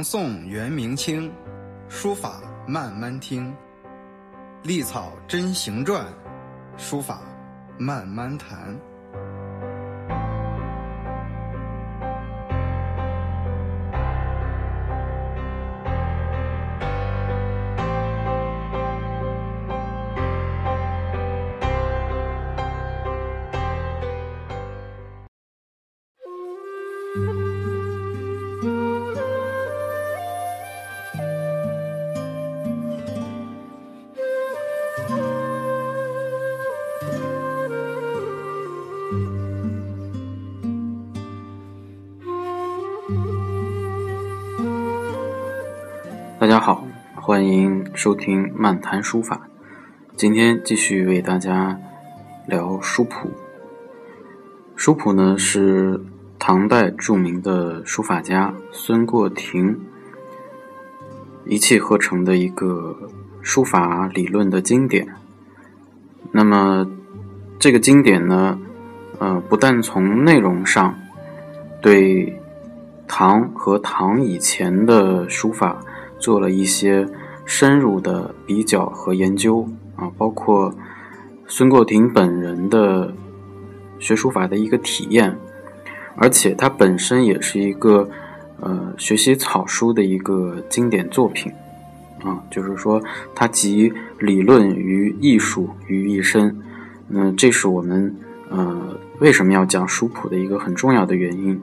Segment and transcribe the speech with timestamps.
[0.00, 1.30] 唐宋元明清，
[1.90, 3.54] 书法慢慢听。
[4.62, 6.02] 隶草真行传，
[6.78, 7.20] 书法
[7.76, 8.74] 慢慢谈。
[47.22, 49.46] 欢迎收听漫谈书法。
[50.16, 51.78] 今天继续为大家
[52.46, 53.30] 聊书谱。
[54.74, 56.00] 书谱呢是
[56.38, 59.78] 唐代著名的书法家孙过庭
[61.44, 62.96] 一气呵成的一个
[63.42, 65.06] 书法理论的经典。
[66.32, 66.90] 那么
[67.58, 68.58] 这个经典呢，
[69.18, 70.98] 呃，不但从内容上
[71.82, 72.40] 对
[73.06, 75.84] 唐和唐以前的书法。
[76.20, 77.08] 做了一些
[77.44, 80.72] 深入的比较和研究啊，包括
[81.48, 83.12] 孙过庭本人的
[83.98, 85.36] 学书法的一个体验，
[86.14, 88.08] 而且他本身也是一个
[88.60, 91.50] 呃学习草书的一个经典作品
[92.22, 93.02] 啊，就是说
[93.34, 96.56] 他集理论与艺术于一身，
[97.08, 98.14] 那这是我们
[98.48, 101.60] 呃为什么要讲书谱的一个很重要的原因。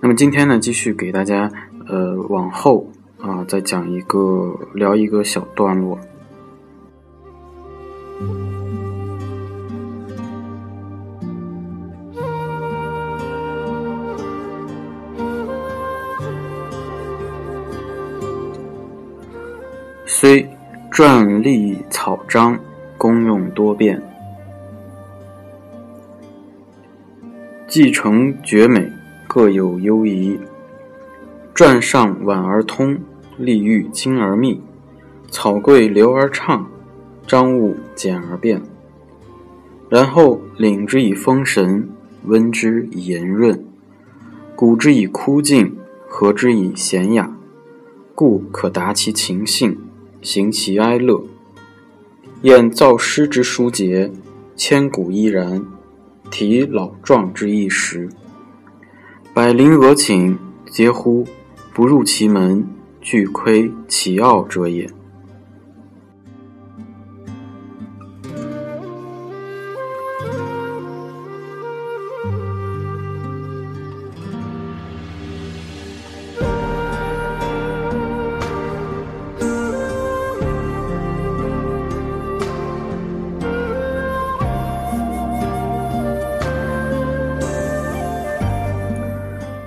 [0.00, 1.50] 那么今天呢，继续给大家
[1.88, 2.90] 呃往后。
[3.26, 5.98] 啊，再讲一个，聊一个小段落。
[20.06, 20.48] 虽
[20.92, 22.56] 篆隶草章
[22.96, 24.00] 功用多变，
[27.66, 28.88] 继承绝美，
[29.26, 30.38] 各有优异。
[31.52, 32.96] 篆上婉而通。
[33.38, 34.60] 利欲精而密，
[35.30, 36.68] 草贵流而畅，
[37.26, 38.62] 章物简而变。
[39.88, 41.88] 然后领之以风神，
[42.24, 43.64] 温之以炎润，
[44.54, 45.76] 鼓之以枯静，
[46.08, 47.36] 和之以闲雅，
[48.14, 49.78] 故可达其情性，
[50.22, 51.22] 行其哀乐。
[52.42, 54.10] 验造诗之书节，
[54.56, 55.60] 千古依然；
[56.30, 58.08] 题老壮之一时，
[59.34, 60.36] 百灵俄顷，
[60.70, 61.26] 嗟乎
[61.74, 62.66] 不入其门。
[63.06, 64.84] 巨亏其傲者也。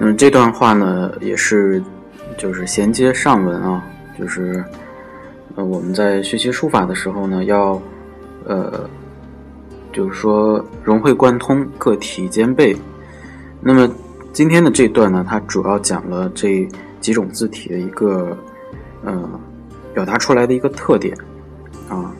[0.00, 1.80] 嗯，这段话呢，也是。
[2.38, 3.84] 就是衔接上文啊，
[4.16, 4.64] 就是
[5.56, 7.78] 呃，我们在学习书法的时候呢，要
[8.46, 8.88] 呃，
[9.92, 12.76] 就是说融会贯通，个体兼备。
[13.60, 13.90] 那么
[14.32, 16.66] 今天的这段呢，它主要讲了这
[17.00, 18.38] 几种字体的一个
[19.04, 19.28] 呃
[19.92, 21.18] 表达出来的一个特点
[21.88, 22.14] 啊，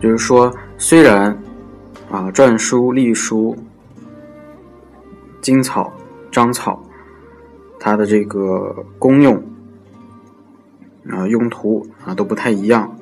[0.00, 1.26] 就是说虽然
[2.10, 3.54] 啊篆书、隶书、
[5.42, 5.92] 金草、
[6.32, 6.82] 章草。
[7.82, 9.42] 它的这个功用
[11.08, 12.96] 啊、用途啊都不太一样，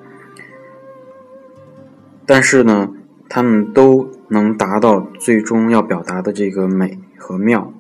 [2.27, 2.93] 但是呢，
[3.29, 7.73] 它们都能达到最终要表达的这个美和妙，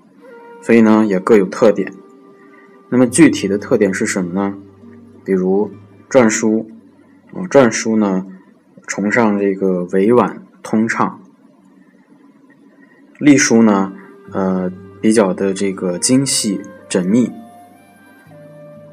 [0.60, 1.92] 所以呢也各有特点。
[2.88, 4.56] 那么具体的特点是什么呢？
[5.24, 5.70] 比如
[6.10, 6.70] 篆书
[7.32, 8.26] 啊，篆书呢
[8.87, 11.20] 崇尚这个委婉通畅，
[13.19, 13.93] 隶书呢
[14.32, 16.60] 呃比较的这个精细。
[16.88, 17.31] 缜密。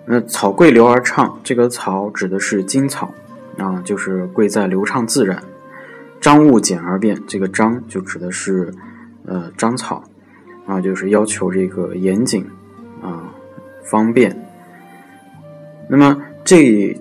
[0.06, 3.14] 那草贵流而畅，这个草指的是金草
[3.58, 5.42] 啊，就是贵在流畅自然。
[6.22, 8.74] 章物简而变，这个章就指的是
[9.26, 10.04] 呃章草
[10.66, 12.46] 啊，就是要求这个严谨
[13.02, 13.34] 啊
[13.84, 14.48] 方便。
[15.90, 16.96] 那么这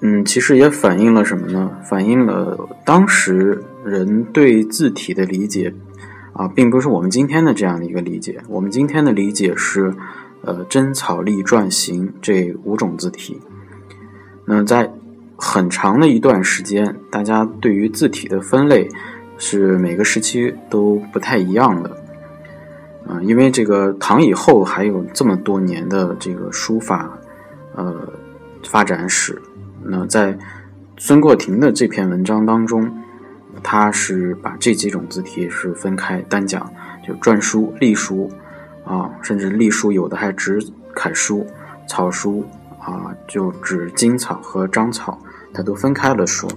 [0.00, 1.70] 嗯，其实也反映了什么呢？
[1.84, 5.74] 反映了当时人对字体的理解。
[6.36, 8.40] 啊，并不是我们今天的这样的一个理解。
[8.48, 9.94] 我们今天的理解是，
[10.46, 13.40] 呃，真草隶篆行这五种字体。
[14.44, 14.92] 那在
[15.36, 18.88] 很长的一段时间，大家对于字体的分类
[19.38, 21.90] 是每个时期都不太一样的。
[23.06, 27.18] 啊，因为这个唐以后还有这么多年的这个书法，
[27.74, 28.08] 呃，
[28.66, 29.40] 发展史。
[29.82, 30.38] 那在
[30.96, 32.90] 孙过庭的这篇文章当中，
[33.62, 36.72] 他是把这几种字体是分开单讲，
[37.06, 38.30] 就篆书、隶书
[38.84, 40.64] 啊，甚至隶书有的还指
[40.94, 41.46] 楷书、
[41.88, 42.44] 草书
[42.78, 45.18] 啊，就指金草和章草，
[45.52, 46.48] 它都分开了说。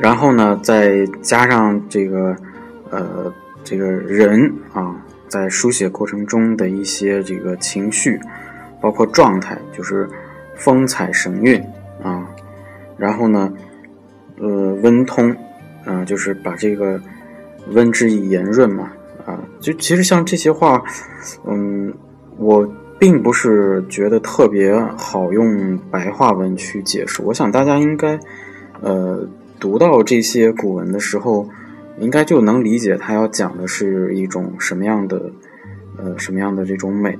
[0.00, 2.34] 然后呢，再加上这个，
[2.90, 3.32] 呃，
[3.64, 4.96] 这个人啊，
[5.28, 8.18] 在书写过程中的一些这个情绪，
[8.80, 10.08] 包括状态，就是
[10.56, 11.62] 风采神韵
[12.02, 12.26] 啊。
[12.96, 13.52] 然后呢，
[14.38, 15.34] 呃，温通，
[15.84, 17.00] 啊，就是把这个
[17.72, 18.90] 温之以言润嘛，
[19.26, 20.82] 啊，就其实像这些话，
[21.46, 21.92] 嗯，
[22.36, 22.68] 我
[22.98, 27.22] 并不是觉得特别好用白话文去解释。
[27.22, 28.18] 我想大家应该，
[28.80, 29.28] 呃。
[29.60, 31.48] 读到这些古文的时候，
[32.00, 35.30] 应该就能理解他要讲的是一种什么样的，
[35.96, 37.18] 呃，什么样的这种美，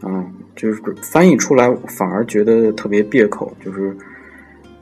[0.00, 3.96] 啊，就是翻译出来反而觉得特别别口，就是，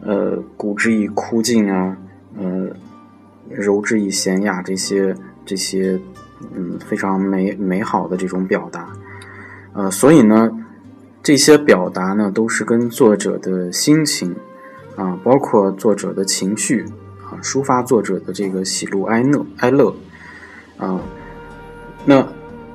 [0.01, 1.97] 呃，古之以枯静啊，
[2.37, 2.69] 呃，
[3.49, 5.15] 柔之以娴雅这些
[5.45, 5.99] 这些，
[6.55, 8.93] 嗯，非常美美好的这种表达，
[9.73, 10.51] 呃，所以呢，
[11.23, 14.35] 这些表达呢，都是跟作者的心情。
[14.97, 16.85] 啊，包括作者的情绪，
[17.43, 19.95] 抒发作者的这个喜怒哀乐哀乐
[20.77, 21.01] 啊。
[22.05, 22.27] 那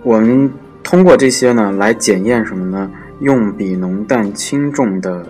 [0.04, 0.52] 我们
[0.84, 2.90] 通过这些呢，来检验什么呢？
[3.22, 5.26] 用笔浓淡轻重的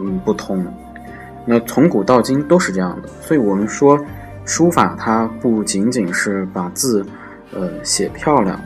[0.00, 0.66] 嗯不同。
[1.46, 3.98] 那从古到今都是这样的，所以我们说
[4.44, 7.04] 书法它不仅仅是把字
[7.52, 8.60] 呃写漂亮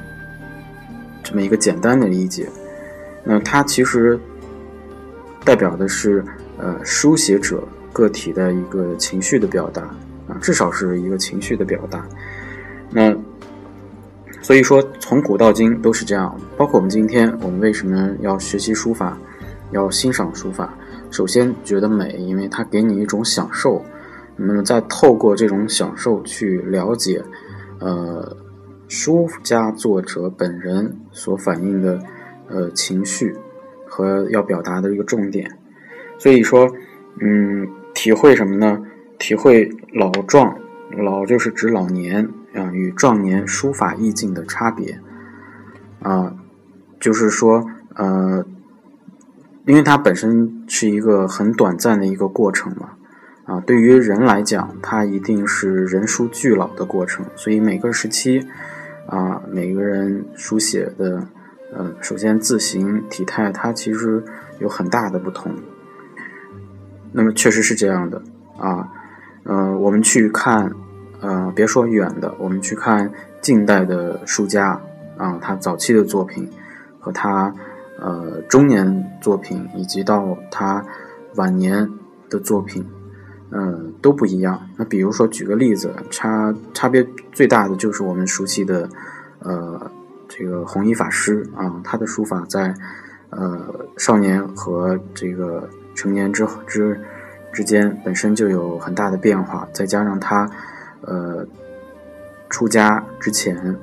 [1.22, 2.48] 这么一个简单的理解，
[3.22, 4.18] 那它其实
[5.44, 6.24] 代表的是。
[6.58, 9.82] 呃，书写者个体的一个情绪的表达
[10.28, 12.06] 啊，至少是一个情绪的表达。
[12.90, 13.14] 那
[14.40, 16.36] 所以说，从古到今都是这样。
[16.56, 19.16] 包括我们今天，我们为什么要学习书法，
[19.70, 20.74] 要欣赏书法？
[21.10, 23.84] 首先觉得美，因为它给你一种享受。
[24.34, 27.22] 那么再透过这种享受去了解，
[27.78, 28.36] 呃，
[28.88, 32.00] 书家作者本人所反映的
[32.48, 33.36] 呃情绪
[33.86, 35.48] 和要表达的一个重点。
[36.18, 36.68] 所以说，
[37.20, 37.68] 嗯，
[38.02, 38.82] 体会什么呢？
[39.16, 40.56] 体会老壮，
[40.90, 44.98] 老就是指老年啊，与壮年书法意境的差别
[46.00, 46.34] 啊，
[46.98, 47.64] 就是说，
[47.94, 48.44] 呃，
[49.66, 52.94] 因为它本身是一个很短暂的一个过程嘛，
[53.44, 58.44] 啊，对于人来讲，它一定是人书俱老的过程，所以每个时期
[59.06, 61.28] 啊，每个人书写的，
[61.72, 64.24] 呃，首先字形体态，它其实
[64.58, 65.54] 有很大的不同。
[67.12, 68.22] 那么确实是这样的
[68.58, 68.88] 啊，
[69.44, 70.72] 呃，我们去看，
[71.20, 74.80] 呃，别说远的，我们去看近代的书家
[75.18, 76.48] 啊，他早期的作品
[76.98, 77.54] 和他
[78.00, 80.82] 呃中年作品，以及到他
[81.34, 81.86] 晚年
[82.30, 82.82] 的作品，
[83.50, 84.60] 嗯，都不一样。
[84.76, 88.88] 那比如说举个例子，差差别最大的就是我们熟悉的
[89.40, 89.90] 呃
[90.28, 92.74] 这个弘一法师啊，他的书法在
[93.28, 95.68] 呃少年和这个。
[95.94, 97.00] 成年之之
[97.52, 100.50] 之间本身就有很大的变化，再加上他，
[101.02, 101.46] 呃，
[102.48, 103.76] 出家之前、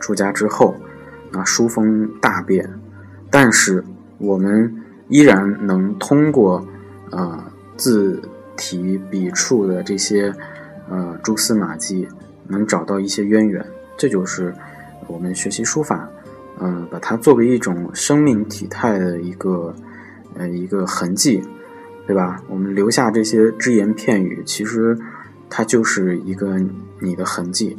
[0.00, 0.74] 出家之后，
[1.32, 2.68] 啊，书风大变，
[3.30, 3.84] 但是
[4.18, 4.74] 我们
[5.08, 6.66] 依然能通过
[7.10, 7.44] 啊
[7.76, 8.20] 字
[8.56, 10.34] 体笔触的这些
[10.90, 12.08] 呃蛛丝马迹，
[12.48, 13.64] 能找到一些渊源。
[13.96, 14.52] 这就是
[15.06, 16.08] 我们学习书法，
[16.58, 19.72] 嗯，把它作为一种生命体态的一个。
[20.34, 21.42] 呃，一个痕迹，
[22.06, 22.42] 对吧？
[22.48, 24.98] 我们留下这些只言片语，其实
[25.48, 26.58] 它就是一个
[27.00, 27.76] 你的痕迹。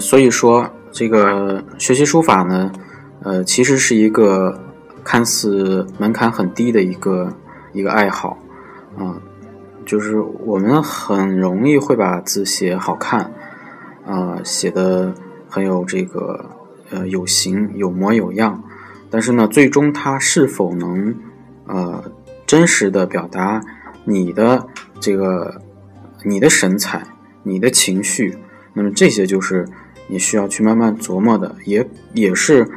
[0.00, 2.72] 所以说，这个学习书法呢，
[3.22, 4.58] 呃，其实是一个
[5.04, 7.32] 看似门槛很低的一个
[7.72, 8.38] 一个爱好，
[8.96, 9.16] 啊，
[9.86, 13.32] 就是我们很容易会把字写好看，
[14.06, 15.14] 呃，写的
[15.48, 16.44] 很有这个
[16.90, 18.62] 呃有形有模有样，
[19.10, 21.14] 但是呢，最终它是否能
[21.66, 22.04] 呃
[22.46, 23.60] 真实的表达
[24.04, 24.66] 你的
[25.00, 25.60] 这个
[26.24, 27.02] 你的神采、
[27.42, 28.36] 你的情绪，
[28.72, 29.66] 那么这些就是
[30.08, 32.68] 你需要去慢慢琢磨的，也也是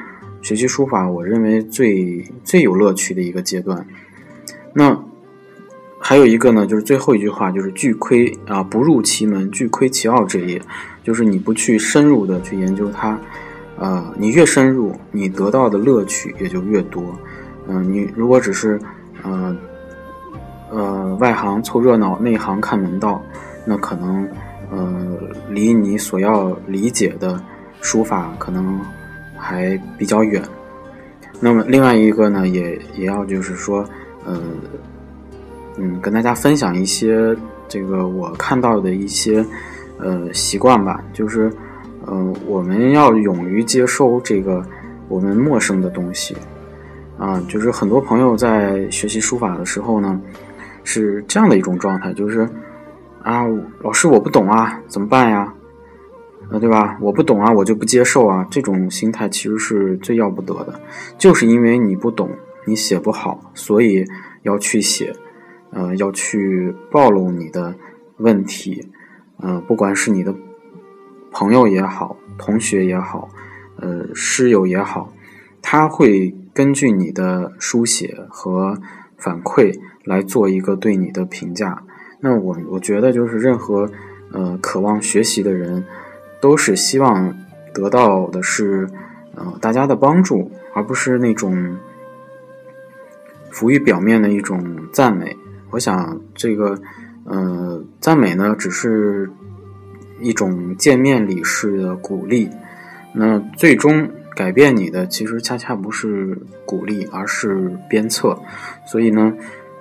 [0.41, 3.85] 学习书法我认为最最有乐趣的一个阶段。
[4.73, 5.03] 那。
[6.03, 10.59] 还有一个呢，就是最后一句话，就是“巨窥啊，不入其门，巨窥其奥”这一，
[11.03, 13.17] 就是你不去深入的去研究它，
[13.77, 17.15] 呃，你越深入，你得到的乐趣也就越多。
[17.67, 18.81] 嗯，你如果只是
[19.21, 19.55] 呃
[20.71, 23.23] 呃外行凑热闹，内行看门道，
[23.63, 24.27] 那可能
[24.71, 27.39] 呃离你所要理解的
[27.81, 28.79] 书法可能
[29.37, 30.41] 还比较远。
[31.39, 33.85] 那么另外一个呢，也也要就是说，
[34.25, 34.41] 呃。
[35.77, 37.33] 嗯，跟大家分享一些
[37.69, 39.43] 这个我看到的一些
[39.97, 41.49] 呃习惯吧，就是
[42.05, 44.61] 呃我们要勇于接收这个
[45.07, 46.35] 我们陌生的东西
[47.17, 50.19] 啊，就是很多朋友在学习书法的时候呢，
[50.83, 52.47] 是这样的一种状态，就是
[53.23, 53.45] 啊
[53.81, 55.53] 老师我不懂啊，怎么办呀？
[56.49, 56.97] 啊对吧？
[56.99, 60.79] 我不懂啊，我就不接受啊，这种心态其实是最要不得的，
[61.17, 62.29] 就是因为你不懂，
[62.65, 64.05] 你写不好，所以
[64.43, 65.15] 要去写。
[65.73, 67.73] 呃，要去暴露你的
[68.17, 68.91] 问题，
[69.37, 70.35] 呃，不管是你的
[71.31, 73.29] 朋友也好，同学也好，
[73.77, 75.13] 呃，师友也好，
[75.61, 78.77] 他会根据你的书写和
[79.15, 81.81] 反馈来做一个对你的评价。
[82.21, 83.89] 那我我觉得，就是任何
[84.31, 85.83] 呃渴望学习的人，
[86.39, 87.35] 都是希望
[87.73, 88.87] 得到的是
[89.35, 91.77] 呃大家的帮助，而不是那种
[93.49, 95.35] 浮于表面的一种赞美。
[95.71, 96.79] 我想，这个，
[97.23, 99.29] 呃，赞美呢，只是
[100.19, 102.49] 一种见面礼式的鼓励。
[103.13, 108.37] 那最终改变你的，其实恰恰不是鼓励，而是鞭策。
[108.85, 109.33] 所以呢，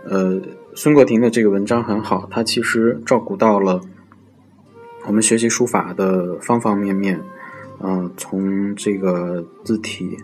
[0.05, 0.41] 呃，
[0.75, 3.81] 孙国庭的这个文章很好，他其实照顾到了
[5.07, 7.21] 我们学习书法的方方面面。
[7.83, 10.17] 嗯，从这个字体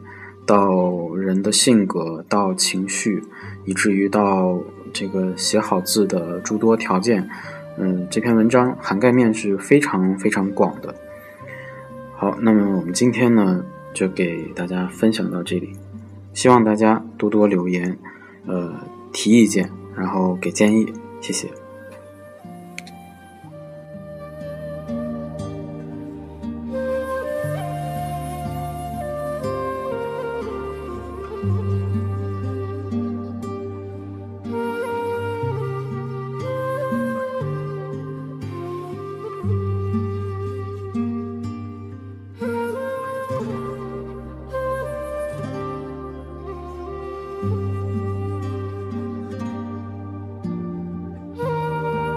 [0.45, 3.23] 到人的性格，到情绪，
[3.65, 4.61] 以至于到。
[4.93, 7.29] 这个写好字的诸多条件，
[7.77, 10.95] 嗯，这篇文章涵盖面是非常非常广的。
[12.15, 13.63] 好，那么我们今天呢，
[13.93, 15.73] 就给大家分享到这里，
[16.33, 17.99] 希望大家多多留言，
[18.47, 18.73] 呃，
[19.13, 21.66] 提意见，然后给建议，谢谢。